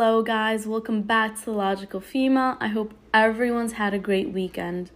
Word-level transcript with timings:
Hello, 0.00 0.22
guys. 0.22 0.64
Welcome 0.64 1.02
back 1.02 1.36
to 1.40 1.44
the 1.46 1.50
Logical 1.50 1.98
Female. 1.98 2.56
I 2.60 2.68
hope 2.68 2.94
everyone's 3.12 3.72
had 3.72 3.94
a 3.94 3.98
great 3.98 4.30
weekend. 4.32 4.92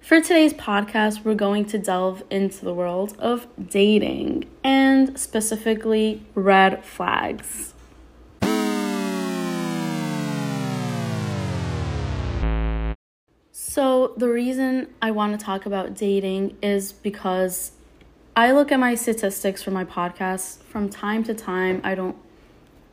For 0.00 0.20
today's 0.20 0.52
podcast, 0.52 1.24
we're 1.24 1.36
going 1.36 1.66
to 1.66 1.78
delve 1.78 2.24
into 2.28 2.64
the 2.64 2.74
world 2.74 3.14
of 3.20 3.46
dating 3.70 4.46
and 4.64 5.16
specifically 5.16 6.26
red 6.34 6.84
flags. 6.84 7.74
So, 13.52 14.14
the 14.16 14.28
reason 14.28 14.88
I 15.00 15.12
want 15.12 15.38
to 15.38 15.46
talk 15.46 15.64
about 15.64 15.94
dating 15.94 16.56
is 16.60 16.90
because 16.90 17.70
I 18.34 18.50
look 18.50 18.72
at 18.72 18.80
my 18.80 18.96
statistics 18.96 19.62
for 19.62 19.70
my 19.70 19.84
podcast 19.84 20.64
from 20.64 20.88
time 20.88 21.22
to 21.22 21.34
time. 21.34 21.80
I 21.84 21.94
don't 21.94 22.16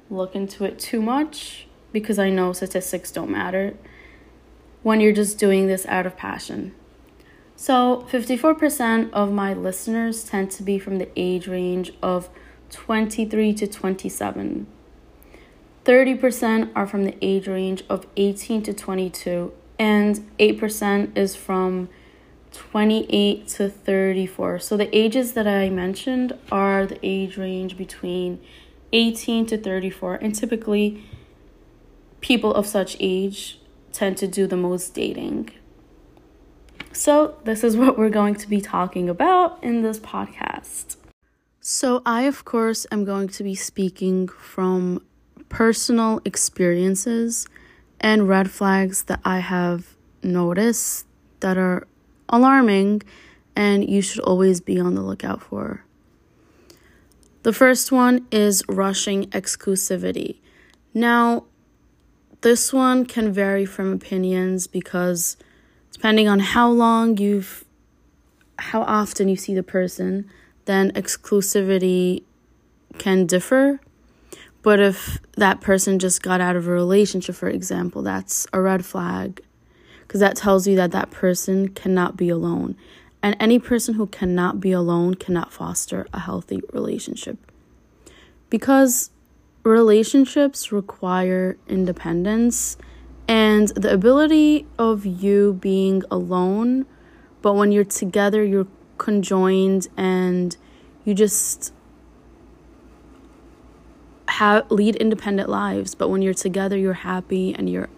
look 0.09 0.35
into 0.35 0.65
it 0.65 0.79
too 0.79 1.01
much 1.01 1.67
because 1.91 2.19
I 2.19 2.29
know 2.29 2.53
statistics 2.53 3.11
don't 3.11 3.29
matter 3.29 3.75
when 4.83 4.99
you're 4.99 5.13
just 5.13 5.37
doing 5.37 5.67
this 5.67 5.85
out 5.87 6.05
of 6.05 6.15
passion. 6.15 6.73
So, 7.55 8.07
54% 8.09 9.11
of 9.11 9.33
my 9.33 9.53
listeners 9.53 10.23
tend 10.23 10.49
to 10.51 10.63
be 10.63 10.79
from 10.79 10.97
the 10.97 11.09
age 11.17 11.47
range 11.47 11.91
of 12.01 12.29
23 12.69 13.53
to 13.55 13.67
27. 13.67 14.65
30% 15.83 16.69
are 16.75 16.87
from 16.87 17.03
the 17.03 17.17
age 17.21 17.47
range 17.47 17.83
of 17.89 18.07
18 18.15 18.63
to 18.63 18.73
22, 18.73 19.51
and 19.77 20.29
8% 20.39 21.17
is 21.17 21.35
from 21.35 21.89
28 22.53 23.47
to 23.49 23.69
34. 23.69 24.59
So, 24.59 24.77
the 24.77 24.95
ages 24.97 25.33
that 25.33 25.47
I 25.47 25.69
mentioned 25.69 26.37
are 26.49 26.85
the 26.85 26.99
age 27.03 27.35
range 27.37 27.77
between 27.77 28.39
18 28.91 29.45
to 29.47 29.57
34, 29.57 30.15
and 30.15 30.33
typically 30.35 31.03
people 32.21 32.53
of 32.53 32.65
such 32.65 32.97
age 32.99 33.59
tend 33.91 34.17
to 34.17 34.27
do 34.27 34.47
the 34.47 34.57
most 34.57 34.93
dating. 34.93 35.51
So, 36.91 37.35
this 37.43 37.63
is 37.63 37.77
what 37.77 37.97
we're 37.97 38.09
going 38.09 38.35
to 38.35 38.49
be 38.49 38.61
talking 38.61 39.09
about 39.09 39.63
in 39.63 39.83
this 39.83 39.99
podcast. 39.99 40.97
So, 41.61 42.01
I, 42.05 42.23
of 42.23 42.45
course, 42.45 42.87
am 42.91 43.05
going 43.05 43.27
to 43.29 43.43
be 43.43 43.55
speaking 43.55 44.27
from 44.27 45.05
personal 45.49 46.21
experiences 46.25 47.47
and 47.99 48.27
red 48.27 48.49
flags 48.49 49.03
that 49.03 49.19
I 49.23 49.39
have 49.39 49.95
noticed 50.23 51.05
that 51.41 51.57
are 51.57 51.87
alarming 52.29 53.01
and 53.55 53.89
you 53.89 54.01
should 54.01 54.21
always 54.21 54.61
be 54.61 54.79
on 54.79 54.95
the 54.95 55.01
lookout 55.01 55.41
for. 55.41 55.83
The 57.43 57.53
first 57.53 57.91
one 57.91 58.27
is 58.31 58.63
rushing 58.67 59.25
exclusivity. 59.27 60.37
Now, 60.93 61.45
this 62.41 62.73
one 62.73 63.05
can 63.05 63.31
vary 63.31 63.65
from 63.65 63.93
opinions 63.93 64.67
because 64.67 65.37
depending 65.91 66.27
on 66.27 66.39
how 66.39 66.69
long 66.69 67.17
you've 67.17 67.65
how 68.57 68.81
often 68.81 69.29
you 69.29 69.37
see 69.37 69.53
the 69.53 69.63
person, 69.63 70.29
then 70.65 70.91
exclusivity 70.91 72.23
can 72.97 73.25
differ. 73.25 73.79
But 74.61 74.81
if 74.81 75.19
that 75.37 75.61
person 75.61 75.97
just 75.97 76.21
got 76.21 76.41
out 76.41 76.57
of 76.57 76.67
a 76.67 76.71
relationship, 76.71 77.35
for 77.35 77.47
example, 77.47 78.01
that's 78.01 78.45
a 78.51 78.59
red 78.59 78.85
flag 78.85 79.41
because 80.01 80.19
that 80.19 80.35
tells 80.35 80.67
you 80.67 80.75
that 80.75 80.91
that 80.91 81.11
person 81.11 81.69
cannot 81.69 82.17
be 82.17 82.29
alone. 82.29 82.75
And 83.21 83.35
any 83.39 83.59
person 83.59 83.95
who 83.95 84.07
cannot 84.07 84.59
be 84.59 84.71
alone 84.71 85.15
cannot 85.15 85.51
foster 85.51 86.07
a 86.13 86.19
healthy 86.19 86.61
relationship. 86.71 87.37
Because 88.49 89.11
relationships 89.63 90.71
require 90.71 91.57
independence 91.67 92.77
and 93.27 93.67
the 93.69 93.93
ability 93.93 94.65
of 94.79 95.05
you 95.05 95.53
being 95.61 96.03
alone, 96.09 96.85
but 97.41 97.53
when 97.53 97.71
you're 97.71 97.83
together, 97.83 98.43
you're 98.43 98.67
conjoined 98.97 99.87
and 99.97 100.55
you 101.05 101.13
just 101.13 101.73
have 104.27 104.69
lead 104.69 104.95
independent 104.97 105.49
lives 105.49 105.95
but 105.95 106.07
when 106.09 106.21
you're 106.21 106.33
together 106.33 106.77
you're 106.77 106.93
happy 106.93 107.53
and 107.55 107.69
you're 107.69 107.89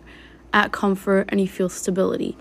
at 0.53 0.71
comfort 0.71 1.25
and 1.29 1.41
you 1.41 1.47
feel 1.47 1.67
stability 1.67 2.37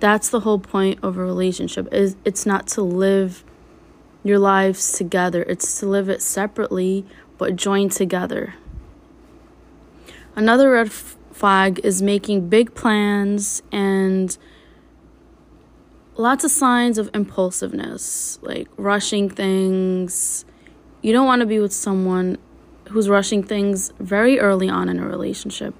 that's 0.00 0.28
the 0.28 0.40
whole 0.40 0.58
point 0.58 1.00
of 1.02 1.16
a 1.16 1.24
relationship 1.24 1.92
is 1.92 2.16
it's 2.24 2.46
not 2.46 2.66
to 2.68 2.82
live 2.82 3.44
your 4.22 4.38
lives 4.38 4.92
together. 4.92 5.42
It's 5.42 5.80
to 5.80 5.86
live 5.86 6.08
it 6.08 6.22
separately 6.22 7.04
but 7.36 7.56
join 7.56 7.88
together. 7.88 8.54
Another 10.34 10.72
red 10.72 10.92
flag 10.92 11.80
is 11.84 12.02
making 12.02 12.48
big 12.48 12.74
plans 12.74 13.62
and 13.70 14.36
lots 16.16 16.44
of 16.44 16.50
signs 16.50 16.98
of 16.98 17.08
impulsiveness 17.14 18.38
like 18.42 18.68
rushing 18.76 19.30
things. 19.30 20.44
You 21.02 21.12
don't 21.12 21.26
want 21.26 21.40
to 21.40 21.46
be 21.46 21.60
with 21.60 21.72
someone 21.72 22.38
who's 22.88 23.08
rushing 23.08 23.42
things 23.42 23.92
very 24.00 24.40
early 24.40 24.68
on 24.68 24.88
in 24.88 24.98
a 24.98 25.06
relationship 25.06 25.74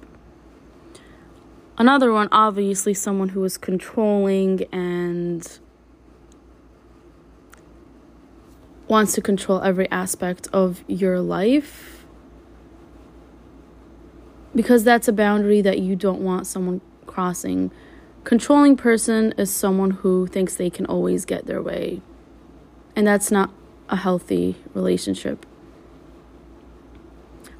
Another 1.79 2.11
one, 2.11 2.27
obviously, 2.33 2.93
someone 2.93 3.29
who 3.29 3.41
is 3.45 3.57
controlling 3.57 4.63
and 4.73 5.59
wants 8.89 9.13
to 9.13 9.21
control 9.21 9.61
every 9.61 9.89
aspect 9.89 10.49
of 10.51 10.83
your 10.87 11.21
life. 11.21 12.05
Because 14.53 14.83
that's 14.83 15.07
a 15.07 15.13
boundary 15.13 15.61
that 15.61 15.79
you 15.79 15.95
don't 15.95 16.19
want 16.19 16.47
someone 16.47 16.81
crossing. 17.05 17.71
Controlling 18.25 18.75
person 18.75 19.33
is 19.37 19.49
someone 19.49 19.91
who 19.91 20.27
thinks 20.27 20.55
they 20.55 20.69
can 20.69 20.85
always 20.85 21.23
get 21.23 21.45
their 21.45 21.61
way. 21.61 22.01
And 22.93 23.07
that's 23.07 23.31
not 23.31 23.51
a 23.87 23.95
healthy 23.95 24.57
relationship. 24.73 25.45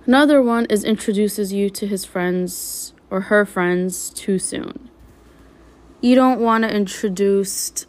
Another 0.05 0.41
one 0.41 0.65
is 0.65 0.83
introduces 0.83 1.53
you 1.53 1.69
to 1.69 1.87
his 1.87 2.03
friends 2.03 2.93
or 3.09 3.21
her 3.21 3.45
friends 3.45 4.09
too 4.09 4.39
soon. 4.39 4.89
You 6.01 6.15
don't 6.15 6.39
want 6.39 6.63
to 6.63 6.73
introduce 6.73 7.85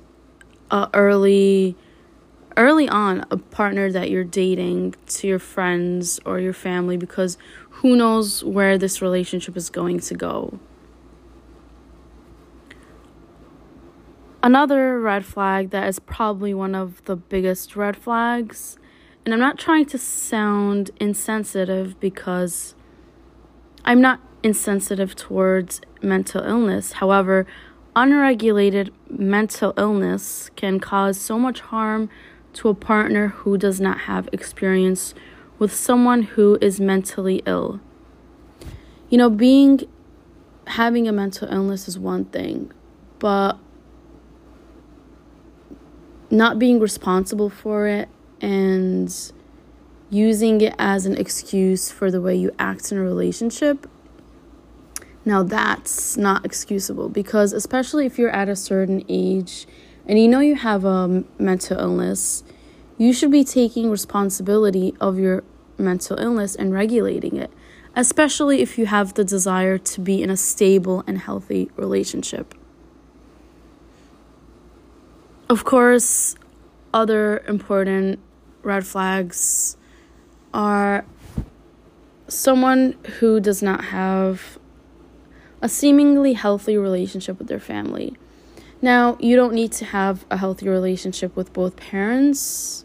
a 0.70 0.88
early 0.94 1.76
early 2.56 2.88
on 2.88 3.24
a 3.30 3.36
partner 3.36 3.90
that 3.92 4.10
you're 4.10 4.24
dating 4.24 4.94
to 5.06 5.26
your 5.26 5.38
friends 5.38 6.20
or 6.26 6.40
your 6.40 6.52
family 6.52 6.96
because 6.96 7.38
who 7.70 7.96
knows 7.96 8.44
where 8.44 8.76
this 8.76 9.00
relationship 9.00 9.56
is 9.56 9.70
going 9.70 10.00
to 10.00 10.14
go. 10.14 10.58
Another 14.42 14.98
red 15.00 15.24
flag 15.24 15.70
that 15.70 15.86
is 15.86 15.98
probably 15.98 16.52
one 16.54 16.74
of 16.74 17.04
the 17.04 17.16
biggest 17.16 17.76
red 17.76 17.96
flags, 17.96 18.78
and 19.24 19.34
I'm 19.34 19.40
not 19.40 19.58
trying 19.58 19.86
to 19.86 19.98
sound 19.98 20.90
insensitive 20.98 22.00
because 22.00 22.74
I'm 23.84 24.00
not 24.00 24.20
insensitive 24.42 25.14
towards 25.14 25.80
mental 26.02 26.42
illness. 26.42 26.92
However, 26.92 27.46
unregulated 27.94 28.92
mental 29.08 29.74
illness 29.76 30.50
can 30.56 30.80
cause 30.80 31.20
so 31.20 31.38
much 31.38 31.60
harm 31.60 32.08
to 32.52 32.68
a 32.68 32.74
partner 32.74 33.28
who 33.28 33.56
does 33.56 33.80
not 33.80 34.00
have 34.00 34.28
experience 34.32 35.14
with 35.58 35.72
someone 35.72 36.22
who 36.22 36.58
is 36.60 36.80
mentally 36.80 37.42
ill. 37.46 37.80
You 39.08 39.18
know, 39.18 39.30
being 39.30 39.80
having 40.66 41.08
a 41.08 41.12
mental 41.12 41.48
illness 41.48 41.88
is 41.88 41.98
one 41.98 42.24
thing, 42.26 42.72
but 43.18 43.58
not 46.30 46.58
being 46.58 46.78
responsible 46.78 47.50
for 47.50 47.86
it 47.88 48.08
and 48.40 49.32
using 50.10 50.60
it 50.60 50.74
as 50.78 51.06
an 51.06 51.16
excuse 51.16 51.90
for 51.90 52.10
the 52.10 52.20
way 52.20 52.34
you 52.34 52.52
act 52.58 52.90
in 52.90 52.98
a 52.98 53.02
relationship 53.02 53.88
now, 55.24 55.42
that's 55.42 56.16
not 56.16 56.44
excusable 56.44 57.08
because, 57.08 57.52
especially 57.52 58.06
if 58.06 58.18
you're 58.18 58.30
at 58.30 58.48
a 58.48 58.56
certain 58.56 59.04
age 59.08 59.66
and 60.06 60.18
you 60.18 60.28
know 60.28 60.40
you 60.40 60.54
have 60.54 60.84
a 60.84 61.24
mental 61.38 61.78
illness, 61.78 62.42
you 62.96 63.12
should 63.12 63.30
be 63.30 63.44
taking 63.44 63.90
responsibility 63.90 64.94
of 65.00 65.18
your 65.18 65.44
mental 65.76 66.18
illness 66.18 66.54
and 66.54 66.72
regulating 66.72 67.36
it, 67.36 67.50
especially 67.94 68.62
if 68.62 68.78
you 68.78 68.86
have 68.86 69.14
the 69.14 69.24
desire 69.24 69.76
to 69.76 70.00
be 70.00 70.22
in 70.22 70.30
a 70.30 70.36
stable 70.36 71.04
and 71.06 71.18
healthy 71.18 71.70
relationship. 71.76 72.54
Of 75.50 75.64
course, 75.64 76.34
other 76.94 77.38
important 77.46 78.20
red 78.62 78.86
flags 78.86 79.76
are 80.54 81.04
someone 82.28 82.96
who 83.18 83.40
does 83.40 83.62
not 83.62 83.86
have 83.86 84.59
a 85.62 85.68
seemingly 85.68 86.32
healthy 86.32 86.76
relationship 86.76 87.38
with 87.38 87.48
their 87.48 87.60
family. 87.60 88.16
Now, 88.82 89.16
you 89.20 89.36
don't 89.36 89.52
need 89.52 89.72
to 89.72 89.84
have 89.84 90.24
a 90.30 90.36
healthy 90.36 90.68
relationship 90.68 91.36
with 91.36 91.52
both 91.52 91.76
parents 91.76 92.84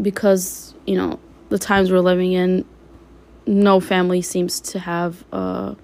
because, 0.00 0.74
you 0.86 0.96
know, 0.96 1.18
the 1.48 1.58
times 1.58 1.90
we're 1.90 2.00
living 2.00 2.32
in, 2.32 2.64
no 3.46 3.80
family 3.80 4.22
seems 4.22 4.60
to 4.60 4.78
have 4.78 5.24
a 5.32 5.76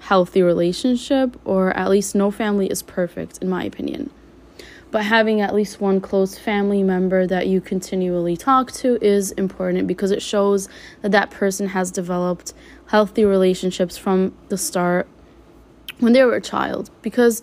healthy 0.00 0.42
relationship, 0.42 1.38
or 1.44 1.70
at 1.76 1.90
least 1.90 2.14
no 2.14 2.30
family 2.30 2.66
is 2.66 2.82
perfect, 2.82 3.38
in 3.38 3.48
my 3.48 3.64
opinion. 3.64 4.10
But 4.92 5.06
having 5.06 5.40
at 5.40 5.54
least 5.54 5.80
one 5.80 6.02
close 6.02 6.38
family 6.38 6.82
member 6.82 7.26
that 7.26 7.46
you 7.46 7.62
continually 7.62 8.36
talk 8.36 8.70
to 8.72 8.98
is 9.02 9.32
important 9.32 9.86
because 9.86 10.10
it 10.10 10.20
shows 10.20 10.68
that 11.00 11.12
that 11.12 11.30
person 11.30 11.68
has 11.68 11.90
developed 11.90 12.52
healthy 12.88 13.24
relationships 13.24 13.96
from 13.96 14.36
the 14.50 14.58
start 14.58 15.08
when 15.98 16.12
they 16.12 16.22
were 16.22 16.34
a 16.34 16.42
child. 16.42 16.90
Because 17.00 17.40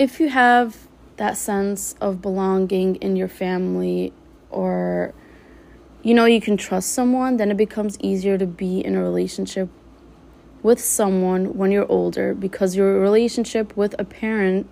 if 0.00 0.18
you 0.18 0.30
have 0.30 0.88
that 1.16 1.36
sense 1.36 1.94
of 2.00 2.20
belonging 2.20 2.96
in 2.96 3.14
your 3.14 3.28
family 3.28 4.12
or 4.50 5.14
you 6.02 6.12
know 6.12 6.24
you 6.24 6.40
can 6.40 6.56
trust 6.56 6.92
someone, 6.92 7.36
then 7.36 7.52
it 7.52 7.56
becomes 7.56 7.96
easier 8.00 8.36
to 8.36 8.46
be 8.46 8.84
in 8.84 8.96
a 8.96 9.02
relationship 9.02 9.68
with 10.64 10.80
someone 10.80 11.56
when 11.56 11.70
you're 11.70 11.90
older 11.90 12.34
because 12.34 12.74
your 12.74 12.98
relationship 12.98 13.76
with 13.76 13.94
a 13.96 14.04
parent 14.04 14.68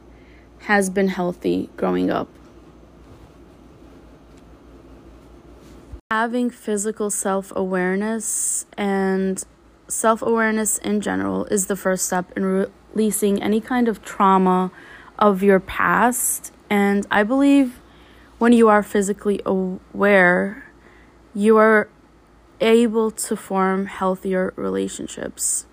has 0.61 0.91
been 0.91 1.09
healthy 1.09 1.71
growing 1.77 2.11
up. 2.11 2.29
Having 6.11 6.51
physical 6.51 7.11
self 7.11 7.53
awareness 7.57 8.67
and 8.77 9.45
self 9.89 10.23
awareness 10.23 10.79
in 10.79 11.01
general 11.01 11.45
is 11.47 11.67
the 11.67 11.77
first 11.77 12.07
step 12.07 12.33
in 12.37 12.69
releasing 12.95 13.43
any 13.43 13.61
kind 13.61 13.89
of 13.89 14.05
trauma 14.05 14.71
of 15.19 15.43
your 15.43 15.61
past. 15.61 16.53
And 16.71 17.07
I 17.11 17.23
believe 17.23 17.81
when 18.39 18.53
you 18.53 18.69
are 18.69 18.83
physically 18.83 19.41
aware, 19.45 20.65
you 21.35 21.57
are 21.57 21.89
able 22.61 23.11
to 23.11 23.37
form 23.37 23.87
healthier 23.87 24.53
relationships. 24.57 25.67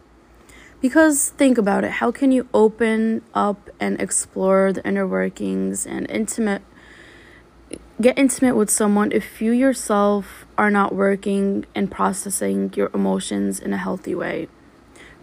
Because 0.84 1.30
think 1.30 1.58
about 1.58 1.86
it 1.86 1.92
how 1.92 2.12
can 2.12 2.34
you 2.34 2.46
open 2.54 3.22
up 3.34 3.70
and 3.80 4.02
explore 4.02 4.74
the 4.74 4.86
inner 4.86 5.08
workings 5.08 5.86
and 5.86 6.06
intimate 6.12 6.62
get 8.02 8.20
intimate 8.20 8.58
with 8.58 8.70
someone 8.70 9.14
if 9.14 9.42
you 9.42 9.54
yourself 9.54 10.46
are 10.58 10.70
not 10.70 10.94
working 10.94 11.66
and 11.74 11.90
processing 11.90 12.74
your 12.76 12.92
emotions 12.94 13.62
in 13.62 13.72
a 13.72 13.78
healthy 13.78 14.14
way? 14.14 14.50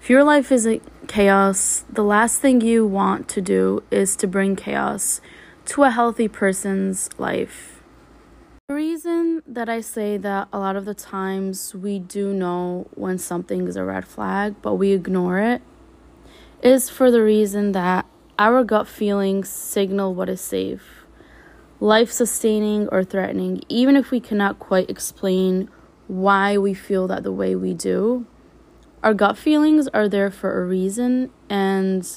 If 0.01 0.09
your 0.09 0.25
life 0.25 0.51
is 0.51 0.67
chaos, 1.09 1.85
the 1.93 2.05
last 2.05 2.41
thing 2.41 2.63
you 2.63 2.87
want 2.87 3.29
to 3.29 3.43
do 3.43 3.83
is 3.91 4.17
to 4.17 4.27
bring 4.27 4.57
chaos 4.57 5.21
to 5.67 5.83
a 5.83 5.91
healthy 5.91 6.27
person's 6.27 7.11
life. 7.19 7.80
The 8.71 8.77
reason 8.77 9.43
that 9.49 9.69
I 9.69 9.81
say 9.81 10.17
that 10.19 10.47
a 10.53 10.59
lot 10.61 10.77
of 10.77 10.85
the 10.85 10.95
times 10.95 11.75
we 11.75 11.99
do 11.99 12.33
know 12.33 12.87
when 12.95 13.19
something 13.19 13.67
is 13.67 13.75
a 13.75 13.83
red 13.83 14.07
flag, 14.07 14.55
but 14.63 14.77
we 14.77 14.93
ignore 14.93 15.41
it, 15.41 15.61
is 16.63 16.89
for 16.89 17.11
the 17.11 17.21
reason 17.21 17.73
that 17.73 18.07
our 18.39 18.63
gut 18.63 18.87
feelings 18.87 19.49
signal 19.49 20.15
what 20.15 20.29
is 20.29 20.41
safe, 20.41 21.05
life 21.81 22.13
sustaining 22.13 22.87
or 22.93 23.03
threatening, 23.03 23.61
even 23.69 23.97
if 23.97 24.13
we 24.13 24.21
cannot 24.21 24.61
quite 24.61 24.89
explain 24.89 25.69
why 26.07 26.57
we 26.57 26.73
feel 26.73 27.09
that 27.09 27.25
the 27.25 27.33
way 27.33 27.57
we 27.57 27.75
do. 27.75 28.25
Our 29.03 29.15
gut 29.15 29.37
feelings 29.37 29.89
are 29.89 30.09
there 30.09 30.31
for 30.31 30.63
a 30.63 30.65
reason 30.65 31.33
and 31.49 32.09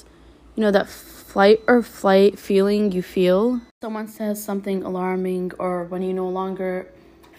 you 0.54 0.60
know 0.60 0.70
that 0.70 0.88
flight 1.34 1.60
or 1.66 1.82
flight 1.82 2.38
feeling 2.38 2.92
you 2.92 3.02
feel 3.02 3.60
someone 3.82 4.06
says 4.06 4.40
something 4.40 4.84
alarming 4.84 5.50
or 5.58 5.82
when 5.82 6.00
you 6.00 6.12
no 6.12 6.28
longer 6.28 6.88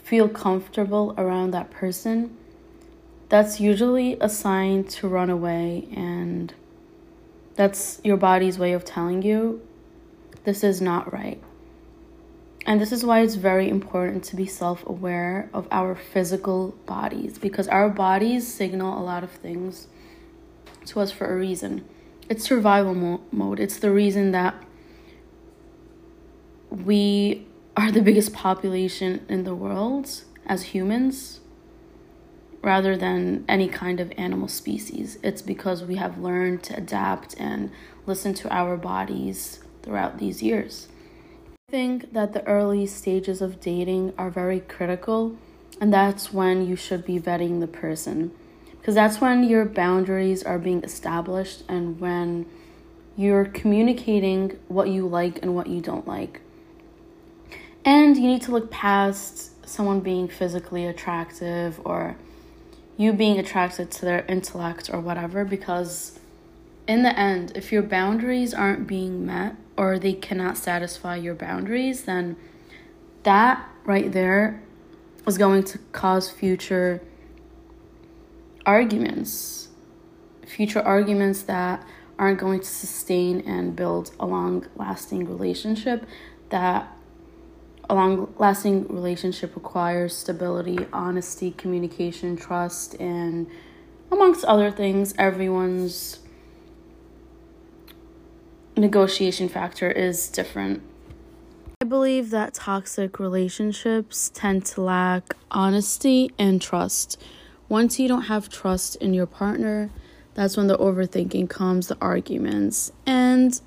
feel 0.04 0.28
comfortable 0.28 1.16
around 1.18 1.52
that 1.52 1.72
person 1.72 2.36
that's 3.30 3.62
usually 3.62 4.18
a 4.20 4.28
sign 4.28 4.84
to 4.84 5.08
run 5.08 5.30
away 5.30 5.88
and 5.96 6.54
that's 7.56 8.02
your 8.04 8.18
body's 8.18 8.60
way 8.60 8.74
of 8.74 8.84
telling 8.84 9.22
you 9.22 9.66
this 10.44 10.62
is 10.62 10.82
not 10.82 11.14
right 11.14 11.42
and 12.66 12.82
this 12.82 12.92
is 12.92 13.06
why 13.06 13.22
it's 13.22 13.36
very 13.36 13.70
important 13.70 14.26
to 14.26 14.36
be 14.36 14.46
self 14.46 14.86
aware 14.86 15.50
of 15.54 15.70
our 15.72 15.96
physical 15.96 16.76
bodies 16.86 17.38
because 17.38 17.70
our 17.70 17.88
bodies 17.88 18.46
signal 18.46 19.02
a 19.02 19.04
lot 19.04 19.24
of 19.24 19.32
things 19.32 19.88
to 20.86 21.00
us 21.00 21.12
for 21.12 21.34
a 21.34 21.38
reason. 21.38 21.88
It's 22.28 22.44
survival 22.44 22.96
mo- 22.96 23.22
mode. 23.32 23.60
It's 23.60 23.78
the 23.78 23.92
reason 23.92 24.32
that 24.32 24.56
we 26.70 27.46
are 27.78 27.92
the 27.92 28.02
biggest 28.02 28.34
population 28.34 29.26
in 29.30 29.44
the 29.44 29.54
world 29.54 30.24
as 30.46 30.64
humans 30.64 31.40
rather 32.62 32.98
than 32.98 33.46
any 33.48 33.68
kind 33.68 34.00
of 34.00 34.12
animal 34.18 34.48
species. 34.48 35.20
It's 35.22 35.44
because 35.44 35.84
we 35.84 35.98
have 35.98 36.18
learned 36.18 36.64
to 36.64 36.78
adapt 36.78 37.36
and 37.38 37.70
listen 38.08 38.34
to 38.36 38.52
our 38.52 38.76
bodies 38.76 39.60
throughout 39.84 40.18
these 40.18 40.42
years. 40.42 40.88
I 41.70 41.72
think 41.72 42.14
that 42.14 42.34
the 42.34 42.46
early 42.48 42.88
stages 42.88 43.40
of 43.40 43.60
dating 43.60 44.14
are 44.18 44.32
very 44.32 44.62
critical, 44.62 45.36
and 45.80 45.94
that's 45.94 46.34
when 46.34 46.66
you 46.66 46.76
should 46.76 47.06
be 47.06 47.20
vetting 47.20 47.60
the 47.60 47.68
person. 47.68 48.32
Because 48.86 48.94
that's 48.94 49.20
when 49.20 49.44
your 49.44 49.66
boundaries 49.66 50.44
are 50.44 50.60
being 50.60 50.84
established 50.84 51.64
and 51.68 52.00
when 52.00 52.46
you're 53.18 53.46
communicating 53.46 54.60
what 54.68 54.90
you 54.90 55.08
like 55.08 55.42
and 55.42 55.56
what 55.56 55.66
you 55.66 55.82
don't 55.82 56.08
like. 56.08 56.42
And 57.84 58.16
you 58.16 58.28
need 58.28 58.44
to 58.44 58.52
look 58.52 58.70
past 58.70 59.68
someone 59.68 60.02
being 60.02 60.28
physically 60.28 60.86
attractive 60.86 61.82
or 61.84 62.16
you 62.96 63.12
being 63.12 63.40
attracted 63.40 63.90
to 63.90 64.06
their 64.06 64.24
intellect 64.28 64.92
or 64.94 65.00
whatever 65.00 65.44
because 65.44 66.20
in 66.88 67.02
the 67.02 67.18
end, 67.18 67.54
if 67.56 67.72
your 67.72 67.82
boundaries 67.82 68.54
aren't 68.54 68.86
being 68.86 69.26
met 69.26 69.56
or 69.76 69.98
they 69.98 70.14
cannot 70.14 70.60
satisfy 70.60 71.16
your 71.16 71.34
boundaries, 71.34 72.04
then 72.04 72.36
that 73.24 73.68
right 73.84 74.12
there 74.12 74.62
is 75.26 75.40
going 75.40 75.64
to 75.64 75.80
cause 75.92 76.30
future 76.30 77.02
arguments. 78.66 79.70
Future 80.46 80.82
arguments 80.82 81.44
that 81.44 81.86
aren't 82.18 82.40
going 82.40 82.60
to 82.60 82.66
sustain 82.66 83.42
and 83.42 83.76
build 83.76 84.12
a 84.20 84.26
long 84.26 84.66
lasting 84.76 85.26
relationship. 85.26 86.06
That 86.50 86.88
a 87.90 87.96
long 87.96 88.34
lasting 88.38 88.88
relationship 88.88 89.56
requires 89.56 90.16
stability, 90.16 90.80
honesty, 90.92 91.52
communication, 91.52 92.36
trust, 92.36 92.96
and 92.96 93.48
amongst 94.12 94.46
other 94.46 94.72
things, 94.72 95.14
everyone's 95.18 96.20
negotiation 98.78 99.50
factor 99.50 99.90
is 99.90 100.30
different. 100.30 100.82
I 101.82 101.86
believe 101.86 102.30
that 102.32 102.54
toxic 102.54 103.20
relationships 103.20 104.32
tend 104.34 104.66
to 104.68 104.82
lack 104.82 105.36
honesty 105.52 106.32
and 106.40 106.62
trust. 106.62 107.22
Once 107.68 108.00
you 108.00 108.08
don't 108.08 108.24
have 108.24 108.50
trust 108.50 108.96
in 108.98 109.14
your 109.14 109.26
partner, 109.26 109.90
that's 110.36 110.56
when 110.58 110.68
the 110.68 110.78
overthinking 110.78 111.50
comes, 111.50 111.88
the 111.88 111.98
arguments, 112.00 112.92
and 113.06 113.60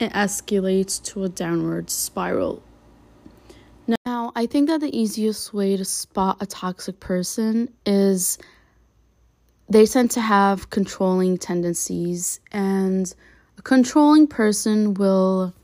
it 0.00 0.12
escalates 0.12 1.02
to 1.02 1.24
a 1.24 1.28
downward 1.28 1.90
spiral. 1.90 2.62
Now, 4.06 4.32
I 4.34 4.46
think 4.46 4.68
that 4.68 4.80
the 4.80 4.96
easiest 4.96 5.52
way 5.52 5.76
to 5.76 5.84
spot 5.84 6.38
a 6.40 6.46
toxic 6.46 6.98
person 7.00 7.72
is 7.84 8.38
they 9.68 9.86
tend 9.86 10.10
to 10.12 10.20
have 10.20 10.70
controlling 10.70 11.38
tendencies 11.38 12.40
and 12.50 13.14
a 13.58 13.62
controlling 13.62 14.26
person 14.26 14.94
will 14.94 15.54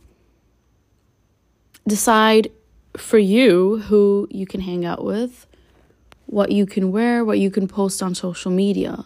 decide 1.87 2.51
for 2.97 3.19
you 3.19 3.79
who 3.79 4.29
you 4.31 4.47
can 4.47 4.61
hang 4.61 4.85
out 4.85 5.05
with, 5.05 5.47
what 6.31 6.53
you 6.53 6.65
can 6.65 6.93
wear, 6.93 7.25
what 7.25 7.41
you 7.41 7.51
can 7.51 7.67
post 7.67 8.01
on 8.03 8.15
social 8.15 8.53
media. 8.53 9.05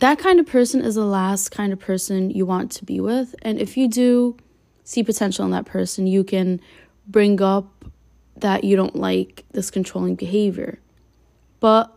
That 0.00 0.18
kind 0.18 0.38
of 0.38 0.46
person 0.46 0.82
is 0.82 0.94
the 0.94 1.06
last 1.06 1.50
kind 1.50 1.72
of 1.72 1.78
person 1.78 2.30
you 2.30 2.44
want 2.44 2.70
to 2.72 2.84
be 2.84 3.00
with. 3.00 3.34
And 3.40 3.58
if 3.58 3.78
you 3.78 3.88
do 3.88 4.36
see 4.84 5.02
potential 5.02 5.46
in 5.46 5.52
that 5.52 5.64
person, 5.64 6.06
you 6.06 6.22
can 6.22 6.60
bring 7.06 7.40
up 7.40 7.86
that 8.36 8.62
you 8.62 8.76
don't 8.76 8.94
like 8.94 9.44
this 9.52 9.70
controlling 9.70 10.16
behavior. 10.16 10.78
But 11.60 11.90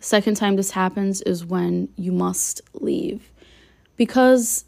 second 0.00 0.36
time 0.36 0.56
this 0.56 0.70
happens 0.70 1.20
is 1.22 1.44
when 1.44 1.90
you 1.96 2.12
must 2.12 2.62
leave. 2.72 3.30
Because 3.96 4.64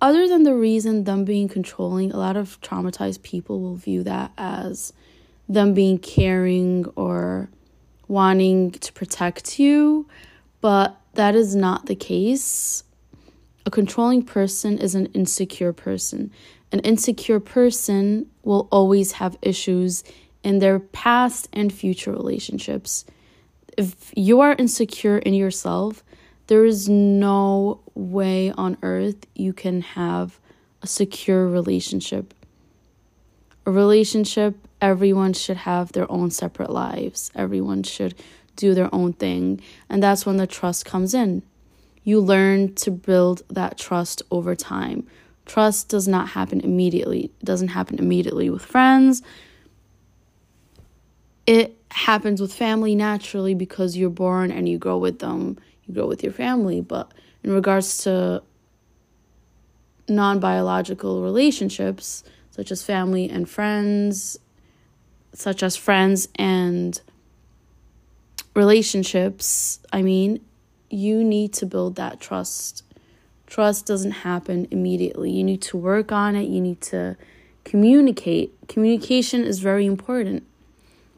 other 0.00 0.28
than 0.28 0.44
the 0.44 0.54
reason 0.54 1.04
them 1.04 1.24
being 1.24 1.48
controlling, 1.48 2.12
a 2.12 2.18
lot 2.18 2.36
of 2.36 2.60
traumatized 2.60 3.22
people 3.24 3.60
will 3.60 3.74
view 3.74 4.04
that 4.04 4.30
as 4.38 4.92
them 5.48 5.74
being 5.74 5.98
caring 5.98 6.86
or 6.96 7.48
wanting 8.06 8.70
to 8.72 8.92
protect 8.92 9.58
you, 9.58 10.06
but 10.60 11.00
that 11.14 11.34
is 11.34 11.56
not 11.56 11.86
the 11.86 11.94
case. 11.94 12.84
A 13.66 13.70
controlling 13.70 14.22
person 14.22 14.78
is 14.78 14.94
an 14.94 15.06
insecure 15.06 15.72
person. 15.72 16.30
An 16.72 16.80
insecure 16.80 17.40
person 17.40 18.26
will 18.42 18.68
always 18.70 19.12
have 19.12 19.36
issues 19.42 20.04
in 20.42 20.58
their 20.58 20.78
past 20.78 21.48
and 21.52 21.72
future 21.72 22.12
relationships. 22.12 23.04
if 23.76 24.12
you 24.16 24.40
are 24.40 24.54
insecure 24.58 25.18
in 25.18 25.34
yourself, 25.34 26.02
there 26.48 26.64
is 26.64 26.88
no 26.88 27.80
way 27.94 28.50
on 28.50 28.76
earth 28.82 29.26
you 29.34 29.52
can 29.52 29.82
have 29.82 30.40
a 30.82 30.86
secure 30.86 31.46
relationship. 31.46 32.34
A 33.66 33.70
relationship, 33.70 34.67
everyone 34.80 35.32
should 35.32 35.58
have 35.58 35.92
their 35.92 36.10
own 36.10 36.30
separate 36.30 36.70
lives. 36.70 37.30
Everyone 37.34 37.82
should 37.82 38.14
do 38.56 38.74
their 38.74 38.92
own 38.94 39.12
thing. 39.12 39.60
And 39.88 40.02
that's 40.02 40.26
when 40.26 40.36
the 40.36 40.46
trust 40.46 40.84
comes 40.84 41.14
in. 41.14 41.42
You 42.04 42.20
learn 42.20 42.74
to 42.76 42.90
build 42.90 43.42
that 43.48 43.78
trust 43.78 44.22
over 44.30 44.54
time. 44.54 45.06
Trust 45.46 45.88
does 45.88 46.06
not 46.06 46.30
happen 46.30 46.60
immediately. 46.60 47.24
It 47.24 47.44
doesn't 47.44 47.68
happen 47.68 47.98
immediately 47.98 48.50
with 48.50 48.64
friends. 48.64 49.22
It 51.46 51.76
happens 51.90 52.40
with 52.40 52.52
family 52.52 52.94
naturally 52.94 53.54
because 53.54 53.96
you're 53.96 54.10
born 54.10 54.50
and 54.50 54.68
you 54.68 54.78
grow 54.78 54.98
with 54.98 55.20
them, 55.20 55.58
you 55.86 55.94
grow 55.94 56.06
with 56.06 56.22
your 56.22 56.32
family. 56.32 56.82
But 56.82 57.12
in 57.42 57.52
regards 57.52 57.98
to 58.04 58.42
non 60.08 60.40
biological 60.40 61.22
relationships, 61.22 62.24
such 62.50 62.70
as 62.70 62.82
family 62.82 63.30
and 63.30 63.48
friends, 63.48 64.38
such 65.38 65.62
as 65.62 65.76
friends 65.76 66.26
and 66.34 67.00
relationships, 68.56 69.78
I 69.92 70.02
mean, 70.02 70.40
you 70.90 71.22
need 71.22 71.52
to 71.54 71.66
build 71.66 71.94
that 71.94 72.20
trust. 72.20 72.82
Trust 73.46 73.86
doesn't 73.86 74.10
happen 74.10 74.66
immediately. 74.72 75.30
You 75.30 75.44
need 75.44 75.62
to 75.62 75.76
work 75.76 76.10
on 76.10 76.34
it, 76.34 76.48
you 76.48 76.60
need 76.60 76.80
to 76.82 77.16
communicate. 77.64 78.52
Communication 78.66 79.44
is 79.44 79.60
very 79.60 79.86
important 79.86 80.44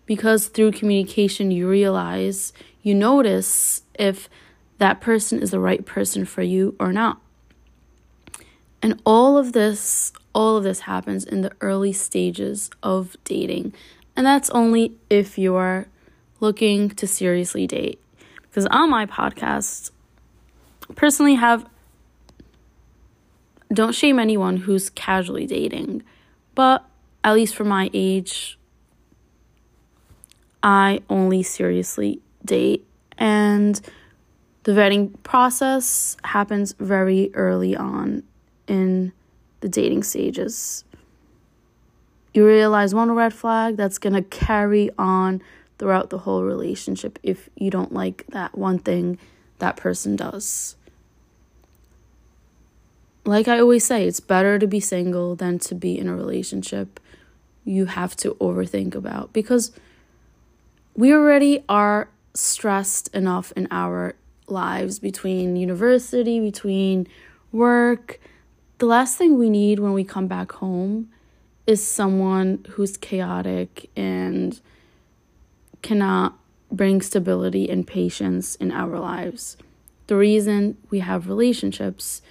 because 0.05 0.49
through 0.49 0.73
communication, 0.73 1.51
you 1.51 1.67
realize, 1.67 2.53
you 2.83 2.95
notice 2.95 3.83
if 3.95 4.29
that 4.77 5.01
person 5.01 5.41
is 5.41 5.51
the 5.51 5.61
right 5.61 5.87
person 5.87 6.27
for 6.27 6.43
you 6.43 6.77
or 6.79 6.93
not. 6.93 7.23
And 8.83 9.01
all 9.07 9.39
of 9.39 9.55
this, 9.55 10.13
all 10.35 10.59
of 10.59 10.65
this 10.65 10.81
happens 10.81 11.25
in 11.25 11.41
the 11.41 11.53
early 11.63 11.95
stages 11.95 12.71
of 12.83 13.17
dating. 13.25 13.73
And 14.21 14.27
that's 14.27 14.51
only 14.51 14.93
if 15.09 15.39
you 15.39 15.55
are 15.55 15.87
looking 16.41 16.91
to 16.91 17.07
seriously 17.07 17.67
date. 17.67 17.99
Because 18.43 18.67
on 18.67 18.91
my 18.91 19.07
podcast, 19.07 19.93
personally 20.95 21.37
have 21.37 21.67
don't 23.73 23.95
shame 23.95 24.19
anyone 24.19 24.59
who's 24.59 24.91
casually 24.91 25.47
dating, 25.47 26.03
but 26.55 26.85
at 27.25 27.33
least 27.33 27.55
for 27.57 27.65
my 27.65 27.89
age, 27.95 28.59
I 30.63 31.01
only 31.09 31.43
seriously 31.43 32.21
date, 32.45 32.87
and 33.17 33.81
the 34.65 34.73
vetting 34.73 35.15
process 35.23 36.19
happens 36.25 36.75
very 36.79 37.31
early 37.33 37.75
on 37.75 38.23
in 38.69 39.15
the 39.61 39.69
dating 39.71 40.03
stages. 40.03 40.85
You 42.33 42.47
realize 42.47 42.95
one 42.95 43.11
red 43.13 43.35
flag 43.35 43.77
that's 43.77 43.99
going 43.99 44.13
to 44.13 44.23
carry 44.23 44.91
on 44.99 45.43
throughout 45.79 46.11
the 46.11 46.19
whole 46.19 46.45
relationship 46.45 47.19
if 47.23 47.49
you 47.57 47.71
don't 47.71 47.93
like 47.93 48.27
that 48.29 48.57
one 48.57 48.79
thing 48.79 49.19
that 49.59 49.77
person 49.77 50.15
does. 50.15 50.77
Like 53.25 53.49
I 53.49 53.59
always 53.59 53.85
say, 53.85 54.07
it's 54.07 54.21
better 54.21 54.59
to 54.59 54.67
be 54.67 54.81
single 54.81 55.35
than 55.35 55.59
to 55.61 55.75
be 55.75 55.99
in 55.99 56.09
a 56.09 56.15
relationship 56.15 57.01
you 57.65 57.87
have 57.87 58.17
to 58.17 58.35
overthink 58.35 58.95
about 58.95 59.33
because 59.33 59.71
we 60.95 61.13
already 61.13 61.63
are 61.69 62.09
stressed 62.35 63.15
enough 63.15 63.53
in 63.57 63.69
our 63.71 64.15
lives 64.49 64.99
between 64.99 65.57
university, 65.57 66.41
between 66.41 67.07
work. 67.53 68.21
The 68.79 68.87
last 68.87 69.17
thing 69.17 69.39
we 69.39 69.51
need 69.51 69.79
when 69.79 69.93
we 69.93 70.05
come 70.05 70.27
back 70.27 70.53
home 70.53 71.11
is 71.67 71.85
someone 71.85 72.65
who's 72.71 72.97
chaotic 72.97 73.91
and 73.97 74.61
cannot 75.83 76.39
bring 76.71 77.01
stability 77.01 77.69
and 77.69 77.87
patience 77.87 78.55
in 78.57 78.71
our 78.71 78.99
lives. 78.99 79.57
The 80.07 80.17
reason 80.17 80.77
we 80.91 81.01
have 81.01 81.29
relationships, 81.29 82.23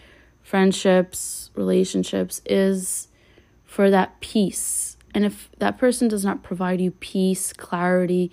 friendships, 0.42 1.50
relationships 1.56 2.42
is 2.46 3.08
for 3.66 3.90
that 3.90 4.20
peace. 4.20 4.98
And 5.14 5.26
if 5.26 5.50
that 5.60 5.78
person 5.78 6.08
does 6.08 6.24
not 6.26 6.44
provide 6.44 6.82
you 6.82 6.92
peace, 6.92 7.54
clarity, 7.54 8.32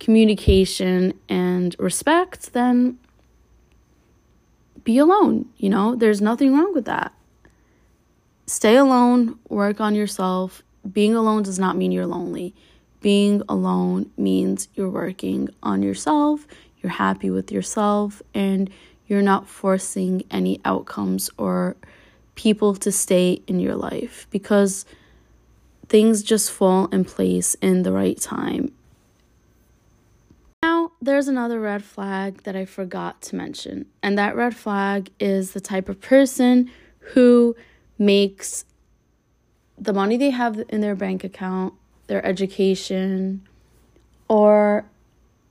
communication, 0.00 1.14
and 1.28 1.76
respect, 1.78 2.52
then 2.52 2.98
be 4.84 4.98
alone. 4.98 5.48
You 5.56 5.70
know, 5.70 5.94
there's 5.94 6.20
nothing 6.20 6.54
wrong 6.54 6.74
with 6.74 6.84
that. 6.86 7.12
Stay 8.46 8.76
alone, 8.76 9.38
work 9.48 9.80
on 9.80 9.94
yourself. 9.94 10.62
Being 10.90 11.14
alone 11.14 11.42
does 11.42 11.58
not 11.58 11.76
mean 11.76 11.92
you're 11.92 12.06
lonely. 12.06 12.54
Being 13.00 13.42
alone 13.48 14.10
means 14.16 14.68
you're 14.74 14.90
working 14.90 15.48
on 15.62 15.82
yourself, 15.82 16.46
you're 16.80 16.92
happy 16.92 17.30
with 17.30 17.50
yourself, 17.50 18.22
and 18.34 18.70
you're 19.06 19.22
not 19.22 19.48
forcing 19.48 20.24
any 20.30 20.60
outcomes 20.64 21.30
or 21.36 21.76
people 22.34 22.74
to 22.76 22.92
stay 22.92 23.42
in 23.46 23.60
your 23.60 23.74
life 23.74 24.26
because 24.30 24.84
things 25.88 26.22
just 26.22 26.50
fall 26.50 26.86
in 26.86 27.04
place 27.04 27.54
in 27.56 27.82
the 27.82 27.92
right 27.92 28.18
time 28.20 28.72
now, 30.62 30.92
there's 31.02 31.26
another 31.26 31.60
red 31.60 31.82
flag 31.82 32.44
that 32.44 32.54
I 32.54 32.66
forgot 32.66 33.20
to 33.22 33.36
mention, 33.36 33.86
and 34.00 34.16
that 34.16 34.36
red 34.36 34.54
flag 34.54 35.10
is 35.18 35.52
the 35.52 35.60
type 35.60 35.88
of 35.88 36.00
person 36.00 36.70
who 37.00 37.56
makes 38.04 38.64
the 39.78 39.92
money 39.92 40.16
they 40.16 40.30
have 40.30 40.62
in 40.68 40.80
their 40.80 40.94
bank 40.94 41.24
account, 41.24 41.74
their 42.06 42.24
education, 42.24 43.46
or 44.28 44.84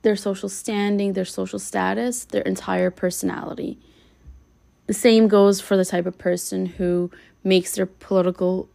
their 0.02 0.16
social 0.16 0.48
standing, 0.48 1.12
their 1.12 1.24
social 1.24 1.58
status, 1.58 2.24
their 2.24 2.42
entire 2.42 2.90
personality. 2.90 3.78
The 4.86 4.94
same 4.94 5.28
goes 5.28 5.60
for 5.60 5.76
the 5.76 5.84
type 5.84 6.06
of 6.06 6.18
person 6.18 6.66
who 6.66 7.10
makes 7.44 7.74
their 7.74 7.86
political 7.86 8.68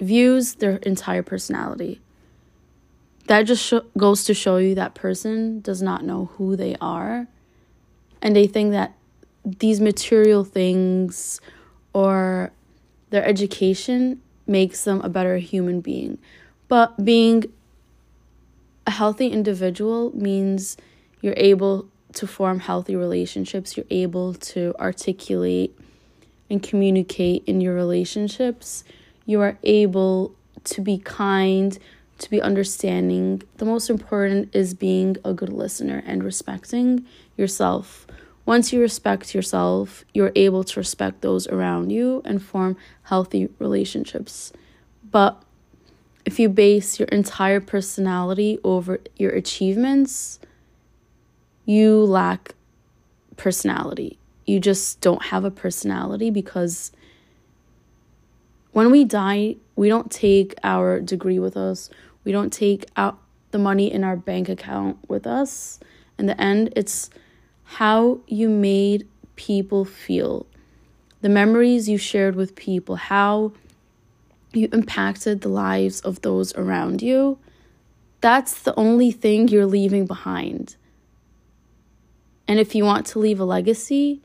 views 0.00 0.54
their 0.56 0.76
entire 0.76 1.22
personality 1.22 2.00
that 3.26 3.42
just 3.42 3.64
sh- 3.64 3.86
goes 3.96 4.24
to 4.24 4.34
show 4.34 4.56
you 4.56 4.74
that 4.74 4.94
person 4.94 5.60
does 5.60 5.82
not 5.82 6.04
know 6.04 6.26
who 6.36 6.56
they 6.56 6.76
are 6.80 7.26
and 8.22 8.36
they 8.36 8.46
think 8.46 8.72
that 8.72 8.94
these 9.44 9.80
material 9.80 10.44
things 10.44 11.40
or 11.92 12.52
their 13.10 13.24
education 13.24 14.20
makes 14.46 14.84
them 14.84 15.00
a 15.02 15.08
better 15.08 15.38
human 15.38 15.80
being 15.80 16.18
but 16.68 17.04
being 17.04 17.44
a 18.86 18.90
healthy 18.90 19.28
individual 19.28 20.12
means 20.14 20.76
you're 21.20 21.34
able 21.36 21.88
to 22.12 22.26
form 22.26 22.60
healthy 22.60 22.96
relationships 22.96 23.76
you're 23.76 23.86
able 23.90 24.34
to 24.34 24.74
articulate 24.78 25.76
and 26.48 26.62
communicate 26.62 27.42
in 27.46 27.60
your 27.60 27.74
relationships 27.74 28.84
you 29.24 29.40
are 29.40 29.58
able 29.62 30.34
to 30.64 30.80
be 30.80 30.98
kind 30.98 31.78
to 32.18 32.30
be 32.30 32.40
understanding. 32.40 33.42
The 33.58 33.64
most 33.64 33.90
important 33.90 34.54
is 34.54 34.74
being 34.74 35.16
a 35.24 35.34
good 35.34 35.52
listener 35.52 36.02
and 36.06 36.24
respecting 36.24 37.04
yourself. 37.36 38.06
Once 38.46 38.72
you 38.72 38.80
respect 38.80 39.34
yourself, 39.34 40.04
you're 40.14 40.32
able 40.36 40.62
to 40.62 40.78
respect 40.78 41.20
those 41.20 41.48
around 41.48 41.90
you 41.90 42.22
and 42.24 42.40
form 42.40 42.76
healthy 43.02 43.48
relationships. 43.58 44.52
But 45.10 45.42
if 46.24 46.38
you 46.38 46.48
base 46.48 47.00
your 47.00 47.08
entire 47.08 47.60
personality 47.60 48.60
over 48.62 49.00
your 49.16 49.32
achievements, 49.32 50.38
you 51.64 51.98
lack 52.04 52.54
personality. 53.36 54.18
You 54.46 54.60
just 54.60 55.00
don't 55.00 55.24
have 55.26 55.44
a 55.44 55.50
personality 55.50 56.30
because 56.30 56.92
when 58.70 58.92
we 58.92 59.04
die, 59.04 59.56
we 59.74 59.88
don't 59.88 60.10
take 60.10 60.54
our 60.62 61.00
degree 61.00 61.40
with 61.40 61.56
us. 61.56 61.90
We 62.22 62.30
don't 62.30 62.52
take 62.52 62.86
out 62.96 63.18
the 63.50 63.58
money 63.58 63.92
in 63.92 64.04
our 64.04 64.16
bank 64.16 64.48
account 64.48 64.98
with 65.08 65.26
us. 65.26 65.80
In 66.18 66.26
the 66.26 66.40
end, 66.40 66.72
it's 66.76 67.10
how 67.66 68.20
you 68.26 68.48
made 68.48 69.06
people 69.34 69.84
feel, 69.84 70.46
the 71.20 71.28
memories 71.28 71.88
you 71.88 71.98
shared 71.98 72.34
with 72.34 72.54
people, 72.54 72.96
how 72.96 73.52
you 74.52 74.68
impacted 74.72 75.42
the 75.42 75.48
lives 75.48 76.00
of 76.00 76.22
those 76.22 76.54
around 76.54 77.02
you. 77.02 77.38
That's 78.20 78.62
the 78.62 78.74
only 78.76 79.10
thing 79.10 79.48
you're 79.48 79.66
leaving 79.66 80.06
behind. 80.06 80.76
And 82.48 82.58
if 82.58 82.74
you 82.74 82.84
want 82.84 83.06
to 83.06 83.18
leave 83.18 83.40
a 83.40 83.44
legacy, 83.44 84.22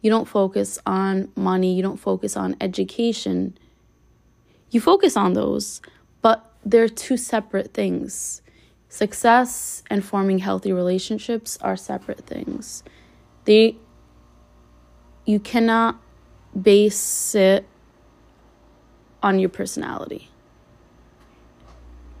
you 0.00 0.08
don't 0.08 0.28
focus 0.28 0.78
on 0.86 1.30
money, 1.34 1.74
you 1.74 1.82
don't 1.82 1.98
focus 1.98 2.36
on 2.36 2.56
education. 2.60 3.58
You 4.70 4.80
focus 4.80 5.16
on 5.16 5.32
those, 5.32 5.80
but 6.22 6.52
they're 6.64 6.88
two 6.88 7.16
separate 7.16 7.74
things. 7.74 8.40
Success 8.96 9.82
and 9.90 10.02
forming 10.02 10.38
healthy 10.38 10.72
relationships 10.72 11.58
are 11.60 11.76
separate 11.76 12.20
things. 12.20 12.82
They 13.44 13.76
you 15.26 15.38
cannot 15.38 16.00
base 16.58 17.34
it 17.34 17.66
on 19.22 19.38
your 19.38 19.50
personality. 19.50 20.30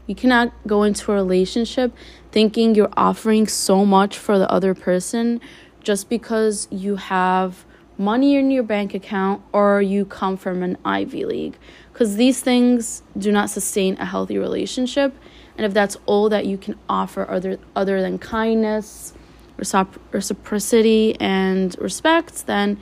You 0.06 0.14
cannot 0.14 0.52
go 0.66 0.82
into 0.82 1.10
a 1.12 1.14
relationship 1.14 1.94
thinking 2.30 2.74
you're 2.74 2.92
offering 2.94 3.46
so 3.46 3.86
much 3.86 4.18
for 4.18 4.38
the 4.38 4.50
other 4.52 4.74
person 4.74 5.40
just 5.82 6.10
because 6.10 6.68
you 6.70 6.96
have 6.96 7.64
money 7.96 8.36
in 8.36 8.50
your 8.50 8.64
bank 8.64 8.92
account 8.92 9.40
or 9.50 9.80
you 9.80 10.04
come 10.04 10.36
from 10.36 10.62
an 10.62 10.76
Ivy 10.84 11.24
League. 11.24 11.56
Because 11.96 12.16
these 12.16 12.42
things 12.42 13.02
do 13.16 13.32
not 13.32 13.48
sustain 13.48 13.96
a 13.96 14.04
healthy 14.04 14.36
relationship. 14.36 15.16
And 15.56 15.64
if 15.64 15.72
that's 15.72 15.96
all 16.04 16.28
that 16.28 16.44
you 16.44 16.58
can 16.58 16.78
offer 16.90 17.26
other, 17.26 17.58
other 17.74 18.02
than 18.02 18.18
kindness, 18.18 19.14
reciprocity, 19.56 21.18
and 21.18 21.74
respect, 21.78 22.46
then 22.46 22.78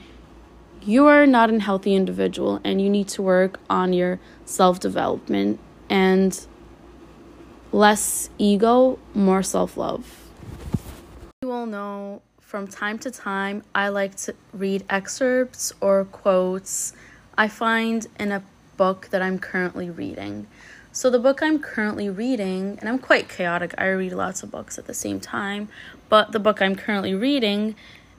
you 0.81 1.05
are 1.05 1.25
not 1.25 1.49
a 1.49 1.61
healthy 1.61 1.95
individual 1.95 2.59
and 2.65 2.81
you 2.81 2.89
need 2.89 3.07
to 3.07 3.21
work 3.21 3.61
on 3.69 3.93
your 3.93 4.19
self 4.43 4.81
development 4.81 5.61
and 5.89 6.45
less 7.71 8.29
ego, 8.37 8.99
more 9.13 9.43
self 9.43 9.77
love. 9.77 10.27
You 11.41 11.53
all 11.53 11.65
know 11.65 12.21
from 12.41 12.67
time 12.67 12.99
to 12.99 13.11
time 13.11 13.63
I 13.73 13.87
like 13.87 14.15
to 14.25 14.35
read 14.51 14.83
excerpts 14.89 15.71
or 15.79 16.03
quotes 16.03 16.91
I 17.37 17.47
find 17.47 18.07
in 18.19 18.33
a 18.33 18.43
book 18.77 19.09
that 19.11 19.21
I'm 19.21 19.39
currently 19.39 19.89
reading. 19.89 20.47
So, 20.91 21.09
the 21.09 21.19
book 21.19 21.41
I'm 21.41 21.59
currently 21.59 22.09
reading, 22.09 22.77
and 22.79 22.87
I'm 22.87 22.99
quite 22.99 23.27
chaotic, 23.27 23.73
I 23.77 23.89
read 23.89 24.13
lots 24.13 24.43
of 24.43 24.51
books 24.51 24.77
at 24.77 24.87
the 24.87 24.93
same 24.93 25.19
time, 25.19 25.67
but 26.07 26.31
the 26.31 26.39
book 26.39 26.61
I'm 26.61 26.75
currently 26.75 27.13
reading 27.13 27.75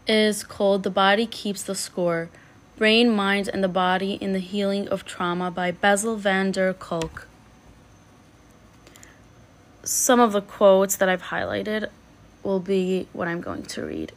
is 0.06 0.44
called 0.44 0.82
The 0.82 0.90
Body 0.90 1.26
Keeps 1.26 1.62
the 1.62 1.75
Score 1.75 2.28
Brain, 2.76 3.10
Mind, 3.10 3.48
and 3.48 3.64
the 3.64 3.68
Body 3.68 4.14
in 4.20 4.34
the 4.34 4.38
Healing 4.38 4.86
of 4.88 5.06
Trauma 5.06 5.50
by 5.50 5.70
Bessel 5.70 6.16
van 6.16 6.50
der 6.50 6.75
Kolk. 6.75 7.26
Some 9.82 10.20
of 10.20 10.32
the 10.32 10.42
quotes 10.42 10.96
that 10.96 11.08
I've 11.08 11.22
highlighted 11.22 11.88
will 12.42 12.60
be 12.60 13.08
what 13.14 13.28
I'm 13.28 13.40
going 13.40 13.62
to 13.62 13.84
read. 13.84 14.12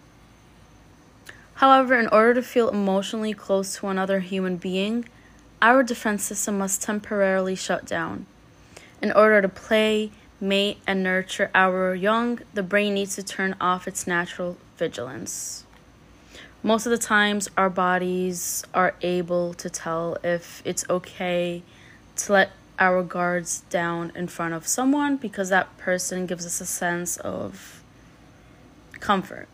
However, 1.56 2.00
in 2.00 2.08
order 2.08 2.34
to 2.34 2.42
feel 2.42 2.70
emotionally 2.70 3.34
close 3.34 3.78
to 3.78 3.88
another 3.88 4.20
human 4.20 4.58
being, 4.58 5.06
our 5.62 5.84
defense 5.84 6.24
system 6.24 6.58
must 6.58 6.82
temporarily 6.82 7.56
shut 7.56 7.86
down. 7.86 8.26
In 9.02 9.12
order 9.12 9.42
to 9.42 9.50
play, 9.50 10.12
mate, 10.40 10.80
and 10.86 11.04
nurture 11.04 11.52
our 11.56 11.96
young, 11.96 12.40
the 12.54 12.64
brain 12.64 12.94
needs 12.94 13.16
to 13.16 13.24
turn 13.24 13.56
off 13.60 13.88
its 13.88 14.06
natural 14.06 14.58
vigilance 14.78 15.66
most 16.62 16.86
of 16.86 16.92
the 16.92 16.98
times 16.98 17.50
our 17.56 17.70
bodies 17.70 18.64
are 18.74 18.96
able 19.02 19.54
to 19.54 19.70
tell 19.70 20.18
if 20.24 20.62
it's 20.66 20.86
okay 20.90 21.64
to 22.18 22.34
let 22.34 22.52
our 22.78 23.02
guards 23.04 23.62
down 23.70 24.12
in 24.16 24.28
front 24.28 24.54
of 24.54 24.68
someone 24.68 25.18
because 25.18 25.50
that 25.50 25.78
person 25.78 26.26
gives 26.26 26.46
us 26.46 26.60
a 26.60 26.66
sense 26.66 27.18
of 27.18 27.82
comfort. 29.00 29.48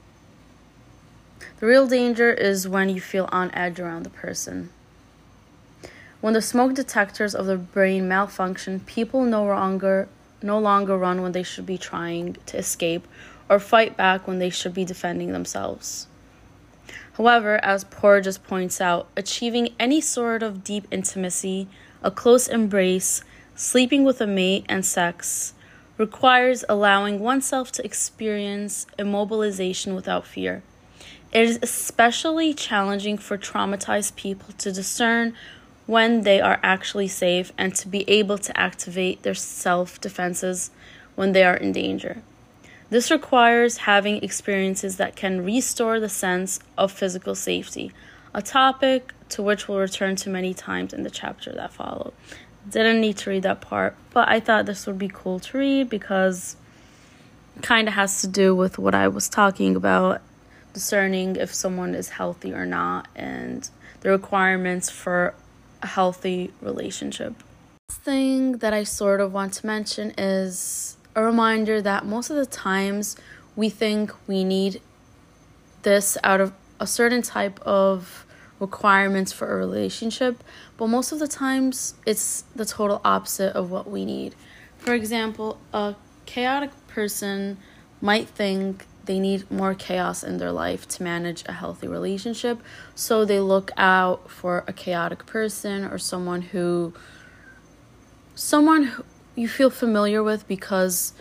The 1.59 1.67
real 1.67 1.87
danger 1.87 2.31
is 2.31 2.67
when 2.67 2.89
you 2.89 2.99
feel 2.99 3.29
on 3.31 3.51
edge 3.53 3.79
around 3.79 4.03
the 4.03 4.09
person. 4.09 4.69
When 6.25 6.33
the 6.33 6.41
smoke 6.41 6.73
detectors 6.73 7.35
of 7.35 7.45
the 7.45 7.55
brain 7.55 8.07
malfunction, 8.07 8.79
people 8.79 9.25
no 9.25 9.45
longer 9.45 10.09
no 10.41 10.57
longer 10.57 10.97
run 10.97 11.21
when 11.21 11.33
they 11.33 11.43
should 11.43 11.67
be 11.67 11.77
trying 11.77 12.37
to 12.47 12.57
escape 12.57 13.07
or 13.47 13.59
fight 13.59 13.95
back 13.95 14.27
when 14.27 14.39
they 14.39 14.49
should 14.49 14.73
be 14.73 14.83
defending 14.85 15.33
themselves. 15.33 16.07
However, 17.13 17.63
as 17.63 17.83
Porges 17.83 18.39
points 18.39 18.81
out, 18.81 19.07
achieving 19.15 19.75
any 19.79 20.01
sort 20.01 20.41
of 20.41 20.63
deep 20.63 20.87
intimacy, 20.89 21.67
a 22.01 22.09
close 22.09 22.47
embrace, 22.47 23.23
sleeping 23.53 24.03
with 24.03 24.19
a 24.19 24.25
mate, 24.25 24.65
and 24.67 24.83
sex 24.83 25.53
requires 25.95 26.65
allowing 26.67 27.19
oneself 27.19 27.71
to 27.73 27.85
experience 27.85 28.87
immobilization 28.97 29.93
without 29.93 30.25
fear. 30.25 30.63
It 31.31 31.43
is 31.43 31.59
especially 31.61 32.55
challenging 32.55 33.19
for 33.19 33.37
traumatized 33.37 34.15
people 34.15 34.53
to 34.57 34.71
discern 34.71 35.35
when 35.85 36.21
they 36.21 36.41
are 36.41 36.59
actually 36.63 37.07
safe 37.07 37.51
and 37.57 37.75
to 37.75 37.87
be 37.87 38.09
able 38.09 38.37
to 38.37 38.57
activate 38.59 39.23
their 39.23 39.35
self 39.35 40.01
defenses 40.01 40.71
when 41.15 41.31
they 41.31 41.43
are 41.43 41.55
in 41.55 41.71
danger. 41.71 42.21
This 42.89 43.09
requires 43.09 43.77
having 43.77 44.23
experiences 44.23 44.97
that 44.97 45.15
can 45.15 45.43
restore 45.43 45.99
the 45.99 46.09
sense 46.09 46.59
of 46.77 46.91
physical 46.91 47.35
safety, 47.35 47.91
a 48.33 48.41
topic 48.41 49.13
to 49.29 49.41
which 49.41 49.67
we'll 49.67 49.79
return 49.79 50.15
to 50.17 50.29
many 50.29 50.53
times 50.53 50.93
in 50.93 51.03
the 51.03 51.09
chapter 51.09 51.51
that 51.53 51.73
follow. 51.73 52.13
Didn't 52.69 53.01
need 53.01 53.17
to 53.17 53.29
read 53.29 53.43
that 53.43 53.61
part, 53.61 53.95
but 54.11 54.27
I 54.27 54.39
thought 54.39 54.65
this 54.65 54.85
would 54.87 54.99
be 54.99 55.07
cool 55.07 55.39
to 55.39 55.57
read 55.57 55.89
because 55.89 56.55
it 57.55 57.63
kind 57.63 57.87
of 57.87 57.93
has 57.95 58.21
to 58.21 58.27
do 58.27 58.55
with 58.55 58.77
what 58.77 58.93
I 58.93 59.07
was 59.07 59.29
talking 59.29 59.75
about 59.75 60.21
discerning 60.73 61.37
if 61.37 61.53
someone 61.53 61.95
is 61.95 62.09
healthy 62.09 62.53
or 62.53 62.65
not 62.65 63.07
and 63.15 63.69
the 64.01 64.09
requirements 64.09 64.89
for 64.89 65.33
healthy 65.85 66.51
relationship. 66.61 67.35
Thing 67.91 68.57
that 68.59 68.73
I 68.73 68.83
sort 68.83 69.21
of 69.21 69.33
want 69.33 69.53
to 69.53 69.65
mention 69.65 70.13
is 70.17 70.97
a 71.15 71.23
reminder 71.23 71.81
that 71.81 72.05
most 72.05 72.29
of 72.29 72.35
the 72.35 72.45
times 72.45 73.15
we 73.55 73.69
think 73.69 74.11
we 74.27 74.43
need 74.43 74.81
this 75.83 76.17
out 76.23 76.41
of 76.41 76.53
a 76.79 76.87
certain 76.87 77.21
type 77.21 77.59
of 77.61 78.25
requirements 78.59 79.31
for 79.31 79.51
a 79.53 79.55
relationship, 79.55 80.43
but 80.77 80.87
most 80.87 81.11
of 81.11 81.19
the 81.19 81.27
times 81.27 81.95
it's 82.05 82.43
the 82.55 82.65
total 82.65 83.01
opposite 83.03 83.55
of 83.55 83.71
what 83.71 83.89
we 83.89 84.05
need. 84.05 84.35
For 84.77 84.93
example, 84.93 85.59
a 85.73 85.95
chaotic 86.25 86.71
person 86.87 87.57
might 88.01 88.27
think 88.27 88.85
they 89.05 89.19
need 89.19 89.49
more 89.51 89.73
chaos 89.73 90.23
in 90.23 90.37
their 90.37 90.51
life 90.51 90.87
to 90.89 91.03
manage 91.03 91.43
a 91.47 91.53
healthy 91.53 91.87
relationship, 91.87 92.61
so 92.93 93.25
they 93.25 93.39
look 93.39 93.71
out 93.77 94.29
for 94.29 94.63
a 94.67 94.73
chaotic 94.73 95.25
person 95.25 95.85
or 95.85 95.97
someone 95.97 96.41
who 96.41 96.93
someone 98.35 98.83
who, 98.83 99.05
you 99.35 99.47
feel 99.47 99.69
familiar 99.69 100.21
with 100.21 100.47
because 100.47 101.13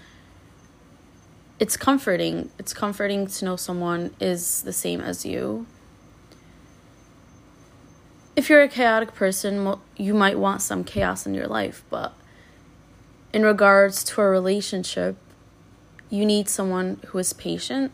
it's 1.59 1.77
comforting. 1.77 2.51
It's 2.59 2.75
comforting 2.75 3.27
to 3.27 3.45
know 3.45 3.57
someone 3.57 4.15
is 4.21 4.63
the 4.63 4.73
same 4.73 5.01
as 5.01 5.25
you. 5.25 5.67
If 8.37 8.49
you're 8.49 8.63
a 8.63 8.69
chaotic 8.69 9.15
person, 9.15 9.77
you 9.97 10.13
might 10.13 10.39
want 10.39 10.61
some 10.61 10.83
chaos 10.83 11.25
in 11.25 11.35
your 11.35 11.47
life, 11.47 11.85
but 11.89 12.15
in 13.33 13.43
regards 13.43 14.03
to 14.05 14.21
a 14.21 14.29
relationship, 14.29 15.17
you 16.15 16.25
need 16.25 16.49
someone 16.49 17.01
who 17.09 17.19
is 17.19 17.33
patient, 17.33 17.91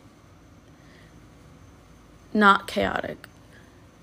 not 2.33 2.67
chaotic. 2.67 3.27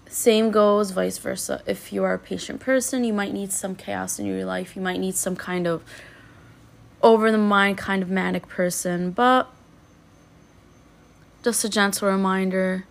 Same 0.09 0.51
goes 0.51 0.91
vice 0.91 1.19
versa. 1.19 1.63
If 1.67 1.93
you 1.93 2.03
are 2.03 2.15
a 2.15 2.19
patient 2.19 2.61
person, 2.61 3.05
you 3.05 3.13
might 3.13 3.33
need 3.33 3.53
some 3.53 3.77
chaos 3.77 4.19
in 4.19 4.27
your 4.27 4.45
life. 4.45 4.75
You 4.75 4.83
might 4.83 4.99
need 4.99 5.15
some 5.15 5.37
kind 5.37 5.67
of 5.67 5.85
over 7.01 7.31
the 7.31 7.39
mind 7.39 7.79
kind 7.79 8.03
of 8.03 8.11
manic 8.11 8.49
person, 8.49 9.13
but 9.13 9.49
just 11.45 11.63
a 11.65 11.69
gentle 11.69 12.09
reminder 12.09 12.87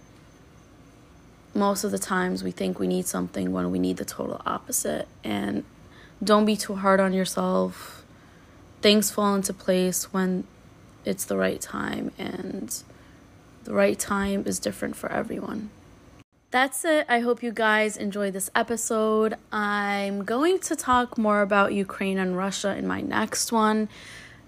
most 1.54 1.84
of 1.84 1.92
the 1.92 2.00
times 2.00 2.44
we 2.44 2.52
think 2.52 2.80
we 2.80 2.88
need 2.88 3.06
something 3.08 3.52
when 3.52 3.70
we 3.72 3.80
need 3.80 3.98
the 3.98 4.06
total 4.06 4.42
opposite. 4.46 5.08
And 5.24 5.66
don't 6.24 6.46
be 6.46 6.56
too 6.56 6.76
hard 6.76 7.00
on 7.00 7.14
yourself. 7.14 8.06
Things 8.82 9.12
fall 9.12 9.36
into 9.36 9.54
place 9.54 10.14
when 10.14 10.46
it's 11.08 11.26
the 11.26 11.38
right 11.38 11.62
time, 11.62 12.12
and 12.18 12.84
the 13.64 13.74
right 13.74 13.98
time 13.98 14.44
is 14.46 14.60
different 14.60 14.96
for 14.96 15.12
everyone. 15.12 15.70
That's 16.52 16.86
it. 16.86 17.06
I 17.10 17.20
hope 17.20 17.44
you 17.44 17.52
guys 17.52 17.98
enjoyed 17.98 18.34
this 18.34 18.50
episode. 18.56 19.36
I'm 19.52 20.24
going 20.24 20.60
to 20.60 20.76
talk 20.76 21.18
more 21.18 21.42
about 21.42 21.74
Ukraine 21.74 22.18
and 22.18 22.38
Russia 22.38 22.76
in 22.76 22.88
my 22.88 23.02
next 23.02 23.52
one 23.52 23.90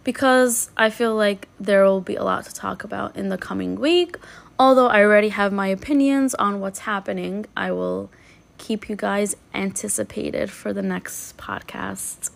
because 0.03 0.69
I 0.77 0.89
feel 0.89 1.15
like 1.15 1.49
there 1.59 1.83
will 1.83 2.01
be 2.01 2.15
a 2.15 2.23
lot 2.23 2.45
to 2.45 2.53
talk 2.53 2.83
about 2.83 3.17
in 3.17 3.29
the 3.29 3.37
coming 3.37 3.75
week. 3.75 4.17
Although 4.57 4.87
I 4.87 5.03
already 5.03 5.29
have 5.29 5.51
my 5.51 5.67
opinions 5.67 6.33
on 6.35 6.59
what's 6.61 6.79
happening, 6.79 7.45
I 7.55 7.71
will 7.71 8.09
keep 8.57 8.89
you 8.89 8.95
guys 8.95 9.35
anticipated 9.53 10.49
for 10.49 10.71
the 10.73 10.81
next 10.81 11.37
podcast. 11.37 12.29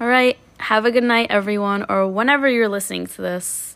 All 0.00 0.08
right, 0.08 0.36
have 0.58 0.84
a 0.84 0.90
good 0.90 1.04
night, 1.04 1.28
everyone, 1.30 1.84
or 1.88 2.08
whenever 2.08 2.48
you're 2.48 2.68
listening 2.68 3.06
to 3.06 3.22
this. 3.22 3.73